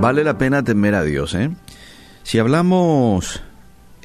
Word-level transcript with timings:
Vale 0.00 0.22
la 0.22 0.38
pena 0.38 0.62
temer 0.62 0.94
a 0.94 1.02
Dios, 1.02 1.34
¿eh? 1.34 1.50
Si 2.22 2.38
hablamos, 2.38 3.42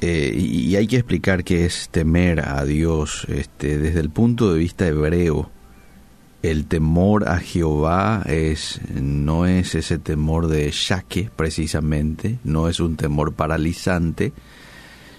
eh, 0.00 0.34
y 0.36 0.74
hay 0.74 0.88
que 0.88 0.96
explicar 0.96 1.44
qué 1.44 1.66
es 1.66 1.88
temer 1.88 2.40
a 2.48 2.64
Dios 2.64 3.28
este, 3.28 3.78
desde 3.78 4.00
el 4.00 4.10
punto 4.10 4.52
de 4.52 4.58
vista 4.58 4.88
hebreo, 4.88 5.50
el 6.42 6.66
temor 6.66 7.28
a 7.28 7.38
Jehová 7.38 8.24
es, 8.26 8.80
no 8.92 9.46
es 9.46 9.76
ese 9.76 9.98
temor 9.98 10.48
de 10.48 10.68
shaque 10.72 11.30
precisamente, 11.36 12.40
no 12.42 12.68
es 12.68 12.80
un 12.80 12.96
temor 12.96 13.32
paralizante, 13.32 14.32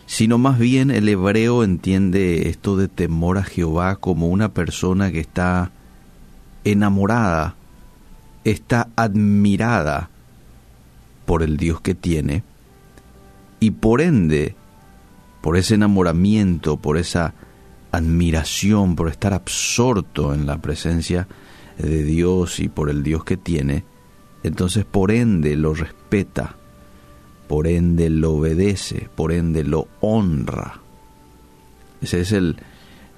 sino 0.06 0.38
más 0.38 0.60
bien 0.60 0.92
el 0.92 1.08
hebreo 1.08 1.64
entiende 1.64 2.50
esto 2.50 2.76
de 2.76 2.90
temor 2.90 3.38
a 3.38 3.44
Jehová 3.44 3.96
como 3.96 4.28
una 4.28 4.54
persona 4.54 5.10
que 5.14 5.22
está 5.22 5.72
enamorada, 6.66 7.56
está 8.44 8.90
admirada 8.98 10.10
por 11.26 11.44
el 11.44 11.58
Dios 11.58 11.82
que 11.82 11.96
tiene 11.96 12.44
y 13.60 13.72
por 13.72 14.02
ende, 14.02 14.56
por 15.42 15.58
ese 15.58 15.76
enamoramiento, 15.76 16.78
por 16.78 16.98
esa 16.98 17.34
admiración, 17.92 18.96
por 18.96 19.10
estar 19.10 19.34
absorto 19.34 20.34
en 20.34 20.46
la 20.46 20.62
presencia 20.62 21.28
de 21.78 22.04
Dios 22.04 22.60
y 22.60 22.70
por 22.70 22.90
el 22.90 23.04
Dios 23.04 23.24
que 23.24 23.38
tiene, 23.38 23.84
entonces 24.44 24.86
por 24.86 25.12
ende 25.12 25.56
lo 25.56 25.74
respeta, 25.74 26.56
por 27.48 27.68
ende 27.68 28.10
lo 28.10 28.34
obedece, 28.34 29.10
por 29.16 29.32
ende 29.32 29.64
lo 29.64 29.88
honra. 30.02 30.80
Esa 32.02 32.18
es, 32.18 32.34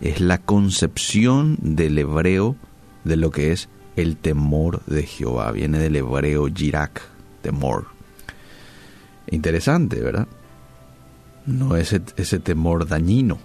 es 0.02 0.22
la 0.22 0.38
concepción 0.40 1.58
del 1.62 1.98
hebreo 1.98 2.56
de 3.04 3.18
lo 3.18 3.32
que 3.32 3.52
es 3.52 3.70
el 3.96 4.16
temor 4.16 4.84
de 4.86 5.04
Jehová. 5.04 5.52
Viene 5.52 5.80
del 5.80 5.96
hebreo 5.96 6.48
yirak, 6.48 7.02
temor. 7.42 7.97
Interesante, 9.30 10.00
¿verdad? 10.02 10.28
No 11.45 11.75
es 11.75 11.94
ese 12.17 12.39
temor 12.39 12.88
dañino, 12.88 13.39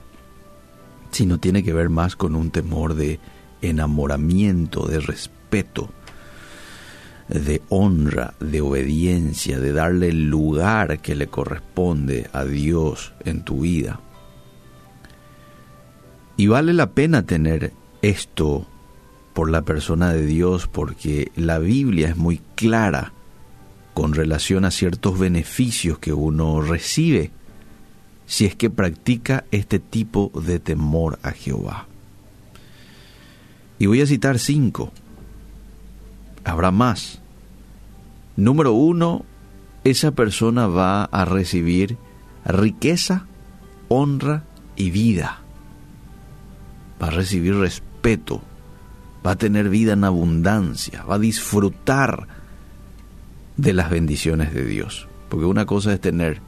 sino 1.10 1.38
tiene 1.38 1.62
que 1.62 1.72
ver 1.72 1.88
más 1.88 2.16
con 2.16 2.34
un 2.34 2.50
temor 2.50 2.94
de 2.94 3.20
enamoramiento, 3.60 4.86
de 4.86 5.00
respeto, 5.00 5.90
de 7.28 7.62
honra, 7.68 8.34
de 8.40 8.60
obediencia, 8.60 9.58
de 9.60 9.72
darle 9.72 10.08
el 10.08 10.28
lugar 10.28 11.00
que 11.00 11.14
le 11.14 11.28
corresponde 11.28 12.28
a 12.32 12.44
Dios 12.44 13.12
en 13.24 13.44
tu 13.44 13.60
vida. 13.60 14.00
Y 16.36 16.48
vale 16.48 16.72
la 16.72 16.90
pena 16.90 17.24
tener 17.24 17.72
esto 18.02 18.66
por 19.32 19.50
la 19.50 19.62
persona 19.62 20.12
de 20.12 20.26
Dios 20.26 20.66
porque 20.66 21.30
la 21.36 21.58
Biblia 21.58 22.08
es 22.08 22.16
muy 22.16 22.40
clara 22.54 23.12
con 23.94 24.14
relación 24.14 24.64
a 24.64 24.70
ciertos 24.70 25.18
beneficios 25.18 25.98
que 25.98 26.12
uno 26.12 26.60
recibe 26.62 27.30
si 28.26 28.46
es 28.46 28.54
que 28.54 28.70
practica 28.70 29.44
este 29.50 29.78
tipo 29.78 30.30
de 30.34 30.58
temor 30.58 31.18
a 31.22 31.32
Jehová. 31.32 31.86
Y 33.78 33.86
voy 33.86 34.00
a 34.00 34.06
citar 34.06 34.38
cinco. 34.38 34.92
Habrá 36.44 36.70
más. 36.70 37.20
Número 38.36 38.72
uno, 38.72 39.24
esa 39.84 40.12
persona 40.12 40.66
va 40.66 41.04
a 41.04 41.24
recibir 41.24 41.98
riqueza, 42.44 43.26
honra 43.88 44.44
y 44.76 44.90
vida. 44.90 45.40
Va 47.02 47.08
a 47.08 47.10
recibir 47.10 47.56
respeto, 47.56 48.40
va 49.26 49.32
a 49.32 49.36
tener 49.36 49.68
vida 49.68 49.92
en 49.92 50.04
abundancia, 50.04 51.02
va 51.04 51.16
a 51.16 51.18
disfrutar 51.18 52.28
de 53.56 53.72
las 53.72 53.90
bendiciones 53.90 54.54
de 54.54 54.64
Dios. 54.64 55.08
Porque 55.28 55.46
una 55.46 55.66
cosa 55.66 55.92
es 55.92 56.00
tener 56.00 56.40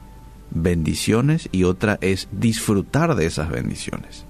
bendiciones 0.51 1.49
y 1.51 1.63
otra 1.63 1.97
es 2.01 2.27
disfrutar 2.31 3.15
de 3.15 3.25
esas 3.25 3.49
bendiciones. 3.49 4.25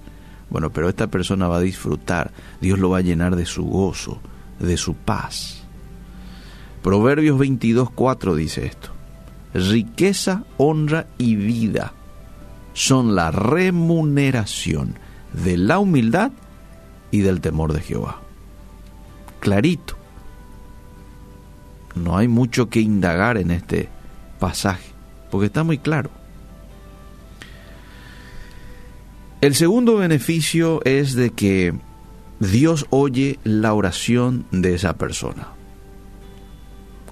Bueno, 0.50 0.70
pero 0.70 0.88
esta 0.88 1.08
persona 1.08 1.48
va 1.48 1.58
a 1.58 1.60
disfrutar, 1.60 2.30
Dios 2.60 2.78
lo 2.78 2.90
va 2.90 2.98
a 2.98 3.02
llenar 3.02 3.36
de 3.36 3.46
su 3.46 3.64
gozo, 3.64 4.20
de 4.58 4.76
su 4.76 4.94
paz. 4.94 5.62
Proverbios 6.82 7.38
22.4 7.38 8.34
dice 8.34 8.66
esto. 8.66 8.90
Riqueza, 9.54 10.44
honra 10.56 11.06
y 11.18 11.36
vida 11.36 11.92
son 12.74 13.14
la 13.14 13.30
remuneración 13.30 14.98
de 15.32 15.56
la 15.56 15.78
humildad 15.78 16.30
y 17.10 17.20
del 17.20 17.40
temor 17.40 17.72
de 17.72 17.80
Jehová. 17.80 18.20
Clarito. 19.40 19.96
No 21.96 22.16
hay 22.16 22.28
mucho 22.28 22.68
que 22.68 22.80
indagar 22.80 23.38
en 23.38 23.50
este 23.50 23.88
pasaje, 24.38 24.92
porque 25.30 25.46
está 25.46 25.64
muy 25.64 25.78
claro. 25.78 26.10
El 29.40 29.54
segundo 29.54 29.96
beneficio 29.96 30.80
es 30.84 31.14
de 31.14 31.30
que 31.30 31.74
Dios 32.38 32.86
oye 32.90 33.38
la 33.44 33.72
oración 33.72 34.46
de 34.50 34.74
esa 34.74 34.96
persona. 34.96 35.48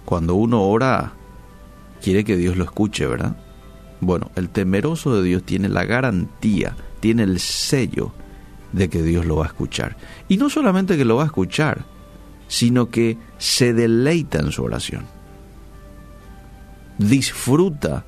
Cuando 0.05 0.35
uno 0.35 0.63
ora, 0.63 1.13
quiere 2.03 2.25
que 2.25 2.37
Dios 2.37 2.57
lo 2.57 2.65
escuche, 2.65 3.07
¿verdad? 3.07 3.37
Bueno, 4.01 4.31
el 4.37 4.51
temeroso 4.51 5.17
de 5.17 5.23
Dios 5.23 5.45
tiene 5.45 5.71
la 5.71 5.87
garantía, 5.87 6.77
tiene 7.01 7.23
el 7.23 7.41
sello 7.41 8.13
de 8.73 8.91
que 8.91 9.03
Dios 9.03 9.25
lo 9.25 9.37
va 9.37 9.45
a 9.45 9.49
escuchar. 9.49 9.97
Y 10.29 10.37
no 10.37 10.51
solamente 10.51 10.99
que 10.99 11.07
lo 11.07 11.17
va 11.17 11.23
a 11.23 11.27
escuchar, 11.27 11.87
sino 12.49 12.91
que 12.91 13.19
se 13.39 13.73
deleita 13.73 14.39
en 14.39 14.53
su 14.53 14.63
oración. 14.63 15.05
Disfruta 16.99 18.05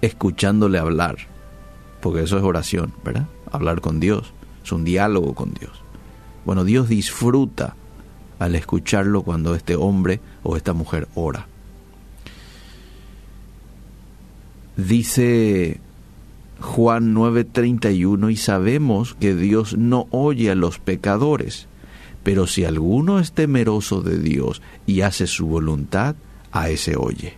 escuchándole 0.00 0.78
hablar, 0.78 1.16
porque 2.00 2.22
eso 2.22 2.38
es 2.38 2.44
oración, 2.44 2.92
¿verdad? 3.04 3.26
Hablar 3.50 3.80
con 3.80 4.00
Dios, 4.00 4.32
es 4.64 4.72
un 4.72 4.84
diálogo 4.84 5.34
con 5.34 5.52
Dios. 5.52 5.72
Bueno, 6.44 6.64
Dios 6.64 6.88
disfruta 6.88 7.74
al 8.38 8.54
escucharlo 8.54 9.22
cuando 9.22 9.54
este 9.54 9.76
hombre 9.76 10.20
o 10.42 10.56
esta 10.56 10.72
mujer 10.72 11.08
ora. 11.14 11.46
Dice 14.76 15.80
Juan 16.60 17.14
9:31 17.14 18.30
y 18.30 18.36
sabemos 18.36 19.14
que 19.14 19.34
Dios 19.34 19.76
no 19.76 20.06
oye 20.10 20.50
a 20.50 20.54
los 20.54 20.78
pecadores, 20.78 21.66
pero 22.26 22.48
si 22.48 22.64
alguno 22.64 23.20
es 23.20 23.30
temeroso 23.30 24.02
de 24.02 24.18
Dios 24.18 24.60
y 24.84 25.02
hace 25.02 25.28
su 25.28 25.46
voluntad, 25.46 26.16
a 26.50 26.70
ese 26.70 26.96
oye. 26.96 27.34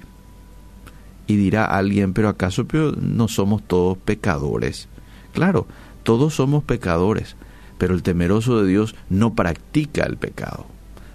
Y 1.27 1.37
dirá 1.37 1.67
alguien, 1.67 2.15
pero 2.15 2.31
acaso 2.31 2.67
no 2.99 3.29
somos 3.29 3.63
todos 3.63 3.99
pecadores. 3.99 4.89
Claro, 5.35 5.67
todos 6.05 6.33
somos 6.33 6.65
pecadores, 6.65 7.37
pero 7.77 7.93
el 7.93 8.03
temeroso 8.03 8.63
de 8.63 8.69
Dios 8.71 8.95
no 9.11 9.35
practica 9.35 10.07
el 10.07 10.17
pecado. 10.17 10.65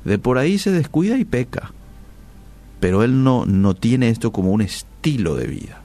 De 0.06 0.20
por 0.20 0.38
ahí 0.38 0.60
se 0.60 0.70
descuida 0.70 1.18
y 1.18 1.26
peca, 1.26 1.72
pero 2.80 3.02
él 3.02 3.24
no, 3.24 3.48
no 3.48 3.74
tiene 3.74 4.10
esto 4.10 4.32
como 4.32 4.52
un 4.52 4.62
estilo 4.62 5.34
de 5.34 5.48
vida. 5.48 5.82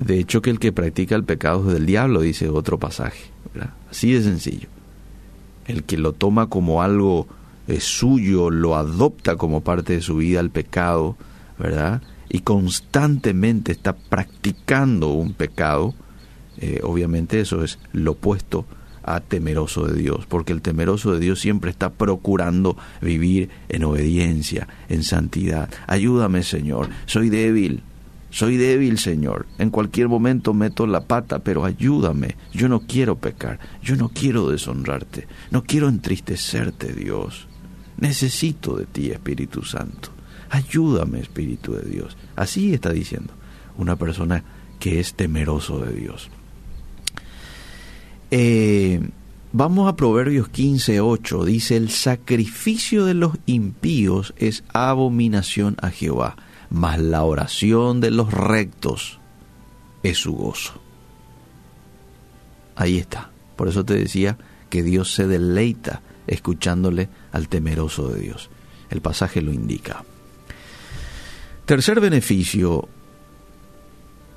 De 0.00 0.18
hecho, 0.18 0.42
que 0.42 0.50
el 0.50 0.58
que 0.58 0.72
practica 0.72 1.14
el 1.14 1.24
pecado 1.24 1.66
es 1.68 1.74
del 1.74 1.86
diablo, 1.86 2.20
dice 2.20 2.48
otro 2.48 2.78
pasaje. 2.78 3.30
Así 3.90 4.12
de 4.12 4.22
sencillo. 4.22 4.68
El 5.66 5.84
que 5.84 5.96
lo 5.96 6.12
toma 6.12 6.48
como 6.48 6.82
algo 6.82 7.26
eh, 7.66 7.80
suyo, 7.80 8.50
lo 8.50 8.76
adopta 8.76 9.36
como 9.36 9.62
parte 9.62 9.94
de 9.94 10.02
su 10.02 10.16
vida 10.16 10.40
el 10.40 10.50
pecado, 10.50 11.16
¿verdad? 11.58 12.02
Y 12.28 12.40
constantemente 12.40 13.72
está 13.72 13.94
practicando 13.94 15.08
un 15.08 15.32
pecado, 15.32 15.94
eh, 16.58 16.80
obviamente 16.82 17.40
eso 17.40 17.64
es 17.64 17.78
lo 17.92 18.12
opuesto 18.12 18.66
a 19.02 19.20
temeroso 19.20 19.86
de 19.86 19.98
Dios, 19.98 20.26
porque 20.26 20.52
el 20.52 20.62
temeroso 20.62 21.12
de 21.12 21.20
Dios 21.20 21.40
siempre 21.40 21.70
está 21.70 21.90
procurando 21.90 22.76
vivir 23.00 23.50
en 23.68 23.84
obediencia, 23.84 24.68
en 24.88 25.02
santidad. 25.04 25.70
Ayúdame, 25.86 26.42
Señor, 26.42 26.88
soy 27.06 27.30
débil, 27.30 27.82
soy 28.30 28.56
débil, 28.56 28.98
Señor. 28.98 29.46
En 29.58 29.70
cualquier 29.70 30.08
momento 30.08 30.52
meto 30.52 30.86
la 30.86 31.06
pata, 31.06 31.38
pero 31.38 31.64
ayúdame. 31.64 32.36
Yo 32.52 32.68
no 32.68 32.80
quiero 32.80 33.16
pecar. 33.16 33.60
Yo 33.82 33.96
no 33.96 34.08
quiero 34.08 34.50
deshonrarte. 34.50 35.26
No 35.50 35.62
quiero 35.62 35.88
entristecerte, 35.88 36.92
Dios. 36.92 37.46
Necesito 37.98 38.76
de 38.76 38.86
ti, 38.86 39.10
Espíritu 39.10 39.62
Santo. 39.62 40.10
Ayúdame, 40.50 41.20
Espíritu 41.20 41.72
de 41.74 41.88
Dios. 41.88 42.16
Así 42.34 42.74
está 42.74 42.90
diciendo 42.90 43.32
una 43.78 43.96
persona 43.96 44.42
que 44.80 45.00
es 45.00 45.14
temeroso 45.14 45.78
de 45.78 45.92
Dios. 45.92 46.28
Eh, 48.30 49.00
vamos 49.52 49.88
a 49.88 49.96
Proverbios 49.96 50.48
15:8. 50.50 51.44
Dice: 51.44 51.76
El 51.76 51.90
sacrificio 51.90 53.04
de 53.06 53.14
los 53.14 53.38
impíos 53.46 54.34
es 54.36 54.64
abominación 54.74 55.76
a 55.80 55.90
Jehová 55.90 56.36
mas 56.70 56.98
la 57.00 57.24
oración 57.24 58.00
de 58.00 58.10
los 58.10 58.32
rectos 58.32 59.18
es 60.02 60.18
su 60.18 60.32
gozo. 60.34 60.80
Ahí 62.74 62.98
está. 62.98 63.30
Por 63.56 63.68
eso 63.68 63.84
te 63.84 63.94
decía 63.94 64.36
que 64.68 64.82
Dios 64.82 65.14
se 65.14 65.26
deleita 65.26 66.02
escuchándole 66.26 67.08
al 67.32 67.48
temeroso 67.48 68.08
de 68.08 68.20
Dios. 68.20 68.50
El 68.90 69.00
pasaje 69.00 69.40
lo 69.40 69.52
indica. 69.52 70.04
Tercer 71.64 72.00
beneficio, 72.00 72.88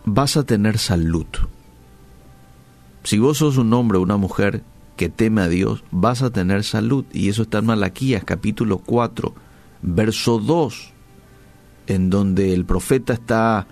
vas 0.05 0.37
a 0.37 0.43
tener 0.43 0.77
salud. 0.77 1.27
Si 3.03 3.19
vos 3.19 3.37
sos 3.37 3.57
un 3.57 3.73
hombre 3.73 3.97
o 3.97 4.01
una 4.01 4.17
mujer 4.17 4.63
que 4.97 5.09
teme 5.09 5.41
a 5.41 5.47
Dios, 5.47 5.83
vas 5.91 6.21
a 6.21 6.31
tener 6.31 6.63
salud. 6.63 7.05
Y 7.13 7.29
eso 7.29 7.43
está 7.43 7.59
en 7.59 7.67
Malaquías 7.67 8.23
capítulo 8.23 8.79
4, 8.79 9.33
verso 9.81 10.39
2, 10.39 10.91
en 11.89 12.09
donde 12.09 12.53
el 12.53 12.65
profeta 12.65 13.13
está 13.13 13.67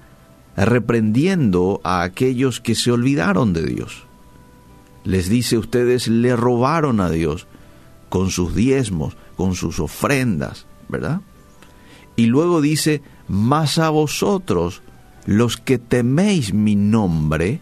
reprendiendo 0.57 1.79
a 1.83 2.01
aquellos 2.01 2.59
que 2.59 2.73
se 2.73 2.91
olvidaron 2.91 3.53
de 3.53 3.63
Dios. 3.63 4.05
Les 5.03 5.29
dice, 5.29 5.57
ustedes 5.57 6.07
le 6.07 6.35
robaron 6.35 6.99
a 6.99 7.09
Dios 7.09 7.47
con 8.09 8.31
sus 8.31 8.55
diezmos, 8.55 9.15
con 9.37 9.53
sus 9.53 9.79
ofrendas, 9.79 10.65
¿verdad? 10.89 11.21
Y 12.15 12.25
luego 12.25 12.59
dice, 12.59 13.03
mas 13.27 13.77
a 13.77 13.89
vosotros, 13.91 14.81
los 15.27 15.57
que 15.57 15.77
teméis 15.77 16.53
mi 16.53 16.75
nombre, 16.75 17.61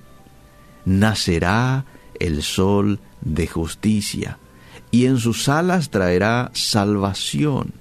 nacerá 0.86 1.86
el 2.18 2.44
sol 2.44 3.00
de 3.20 3.48
justicia, 3.48 4.40
y 4.90 5.06
en 5.06 5.18
sus 5.18 5.50
alas 5.50 5.90
traerá 5.90 6.50
salvación. 6.54 7.74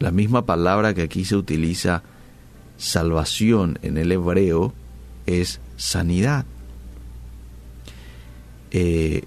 La 0.00 0.10
misma 0.10 0.46
palabra 0.46 0.94
que 0.94 1.02
aquí 1.02 1.24
se 1.26 1.36
utiliza, 1.36 2.02
salvación 2.78 3.78
en 3.82 3.98
el 3.98 4.10
hebreo, 4.10 4.72
es 5.26 5.60
sanidad. 5.76 6.46
Eh, 8.70 9.24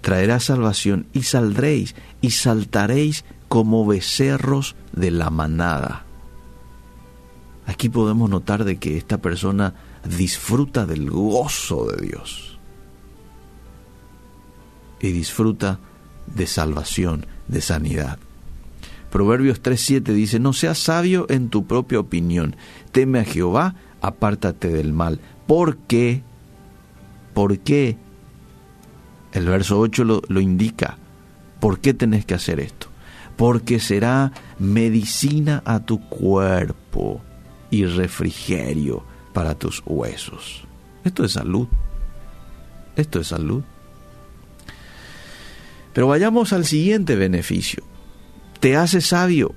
traerá 0.00 0.40
salvación 0.40 1.06
y 1.12 1.24
saldréis 1.24 1.94
y 2.22 2.30
saltaréis 2.30 3.26
como 3.48 3.86
becerros 3.86 4.74
de 4.92 5.10
la 5.10 5.28
manada. 5.28 6.06
Aquí 7.66 7.90
podemos 7.90 8.30
notar 8.30 8.64
de 8.64 8.78
que 8.78 8.96
esta 8.96 9.18
persona 9.18 9.74
disfruta 10.16 10.86
del 10.86 11.10
gozo 11.10 11.88
de 11.88 12.06
Dios 12.06 12.58
y 14.98 15.12
disfruta 15.12 15.78
de 16.26 16.46
salvación, 16.46 17.26
de 17.48 17.60
sanidad. 17.60 18.18
Proverbios 19.10 19.62
3.7 19.62 20.12
dice, 20.12 20.38
no 20.38 20.52
seas 20.52 20.78
sabio 20.78 21.26
en 21.28 21.48
tu 21.48 21.66
propia 21.66 22.00
opinión, 22.00 22.56
teme 22.92 23.20
a 23.20 23.24
Jehová, 23.24 23.74
apártate 24.00 24.68
del 24.68 24.92
mal. 24.92 25.20
¿Por 25.46 25.76
qué? 25.78 26.22
¿Por 27.34 27.58
qué? 27.58 27.96
El 29.32 29.46
verso 29.46 29.78
8 29.78 30.04
lo, 30.04 30.22
lo 30.28 30.40
indica. 30.40 30.98
¿Por 31.60 31.80
qué 31.80 31.94
tenés 31.94 32.24
que 32.24 32.34
hacer 32.34 32.60
esto? 32.60 32.88
Porque 33.36 33.80
será 33.80 34.32
medicina 34.58 35.62
a 35.64 35.80
tu 35.80 36.00
cuerpo 36.08 37.20
y 37.70 37.84
refrigerio 37.84 39.04
para 39.32 39.54
tus 39.54 39.82
huesos. 39.84 40.64
Esto 41.04 41.24
es 41.24 41.32
salud. 41.32 41.68
Esto 42.96 43.20
es 43.20 43.28
salud. 43.28 43.62
Pero 45.92 46.08
vayamos 46.08 46.52
al 46.52 46.64
siguiente 46.64 47.16
beneficio. 47.16 47.82
Te 48.60 48.76
hace 48.76 49.00
sabio. 49.00 49.54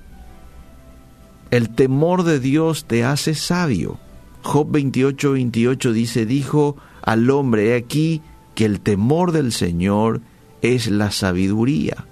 El 1.50 1.70
temor 1.70 2.22
de 2.22 2.38
Dios 2.38 2.84
te 2.84 3.04
hace 3.04 3.34
sabio. 3.34 3.98
Job 4.42 4.70
28, 4.70 5.32
28 5.32 5.92
dice, 5.92 6.26
dijo 6.26 6.76
al 7.02 7.28
hombre, 7.30 7.70
he 7.70 7.76
aquí 7.76 8.22
que 8.54 8.64
el 8.64 8.80
temor 8.80 9.32
del 9.32 9.52
Señor 9.52 10.20
es 10.62 10.90
la 10.90 11.10
sabiduría 11.10 12.06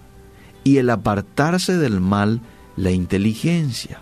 y 0.64 0.78
el 0.78 0.90
apartarse 0.90 1.76
del 1.76 2.00
mal 2.00 2.40
la 2.76 2.90
inteligencia. 2.90 4.00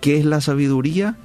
¿Qué 0.00 0.18
es 0.18 0.24
la 0.24 0.40
sabiduría? 0.40 1.16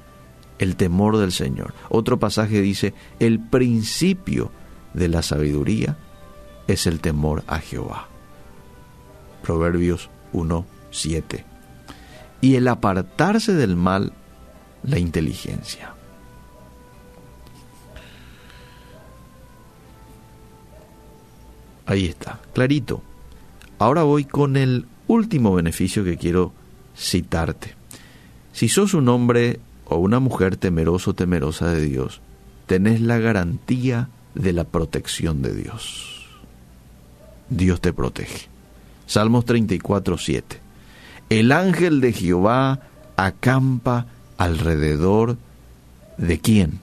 El 0.58 0.76
temor 0.76 1.18
del 1.18 1.32
Señor. 1.32 1.74
Otro 1.88 2.18
pasaje 2.18 2.60
dice, 2.60 2.94
el 3.18 3.40
principio 3.40 4.50
de 4.94 5.08
la 5.08 5.22
sabiduría 5.22 5.96
es 6.66 6.86
el 6.86 7.00
temor 7.00 7.42
a 7.46 7.58
Jehová. 7.58 8.08
Proverbios 9.42 10.10
1, 10.32 10.66
7. 10.90 11.44
Y 12.40 12.56
el 12.56 12.68
apartarse 12.68 13.54
del 13.54 13.76
mal, 13.76 14.12
la 14.82 14.98
inteligencia. 14.98 15.94
Ahí 21.86 22.06
está, 22.06 22.40
clarito. 22.52 23.02
Ahora 23.78 24.02
voy 24.04 24.24
con 24.24 24.56
el 24.56 24.86
último 25.08 25.54
beneficio 25.54 26.04
que 26.04 26.16
quiero 26.16 26.52
citarte. 26.96 27.74
Si 28.52 28.68
sos 28.68 28.94
un 28.94 29.08
hombre 29.08 29.60
o 29.86 29.96
una 29.96 30.20
mujer 30.20 30.56
temeroso 30.56 31.14
temerosa 31.14 31.70
de 31.70 31.82
Dios, 31.82 32.20
tenés 32.66 33.00
la 33.00 33.18
garantía 33.18 34.08
de 34.34 34.52
la 34.52 34.64
protección 34.64 35.42
de 35.42 35.54
Dios. 35.54 36.26
Dios 37.50 37.80
te 37.80 37.92
protege. 37.92 38.48
Salmos 39.06 39.44
34, 39.44 40.18
7. 40.18 40.60
El 41.28 41.52
ángel 41.52 42.00
de 42.00 42.12
Jehová 42.12 42.80
acampa 43.16 44.06
alrededor 44.36 45.36
de 46.18 46.38
quién? 46.38 46.80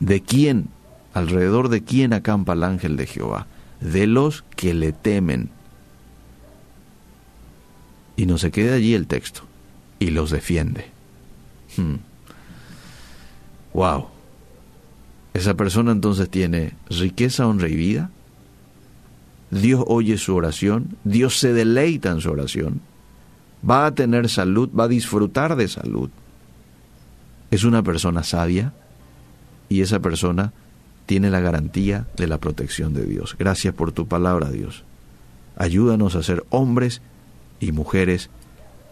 ¿De 0.00 0.22
quién? 0.22 0.68
¿Alrededor 1.12 1.68
de 1.68 1.82
quién 1.82 2.12
acampa 2.12 2.54
el 2.54 2.64
ángel 2.64 2.96
de 2.96 3.06
Jehová? 3.06 3.46
De 3.80 4.06
los 4.06 4.44
que 4.56 4.74
le 4.74 4.92
temen. 4.92 5.50
Y 8.16 8.26
no 8.26 8.38
se 8.38 8.50
queda 8.50 8.74
allí 8.76 8.94
el 8.94 9.06
texto 9.06 9.42
y 9.98 10.10
los 10.10 10.30
defiende. 10.30 10.86
Wow. 13.72 13.98
Hmm. 14.00 14.04
Esa 15.34 15.54
persona 15.54 15.92
entonces 15.92 16.28
tiene 16.30 16.74
riqueza, 16.88 17.46
honra 17.46 17.68
y 17.68 17.74
vida. 17.74 18.10
Dios 19.54 19.84
oye 19.86 20.18
su 20.18 20.34
oración, 20.34 20.96
Dios 21.04 21.38
se 21.38 21.52
deleita 21.52 22.10
en 22.10 22.20
su 22.20 22.30
oración, 22.30 22.80
va 23.68 23.86
a 23.86 23.94
tener 23.94 24.28
salud, 24.28 24.68
va 24.68 24.84
a 24.84 24.88
disfrutar 24.88 25.54
de 25.54 25.68
salud. 25.68 26.10
Es 27.52 27.62
una 27.62 27.82
persona 27.84 28.24
sabia 28.24 28.72
y 29.68 29.82
esa 29.82 30.00
persona 30.00 30.52
tiene 31.06 31.30
la 31.30 31.38
garantía 31.38 32.08
de 32.16 32.26
la 32.26 32.38
protección 32.38 32.94
de 32.94 33.06
Dios. 33.06 33.36
Gracias 33.38 33.74
por 33.74 33.92
tu 33.92 34.08
palabra, 34.08 34.50
Dios. 34.50 34.82
Ayúdanos 35.56 36.16
a 36.16 36.24
ser 36.24 36.44
hombres 36.50 37.00
y 37.60 37.70
mujeres 37.70 38.30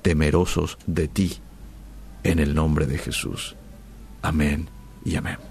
temerosos 0.03 0.79
de 0.87 1.09
ti, 1.09 1.39
en 2.23 2.39
el 2.39 2.55
nombre 2.55 2.87
de 2.87 2.99
Jesús. 2.99 3.57
Amén 4.23 4.69
y 5.05 5.17
amén. 5.17 5.43